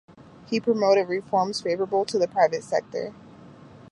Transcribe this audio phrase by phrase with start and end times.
[0.49, 3.13] He promoted reforms favorable to the private sector.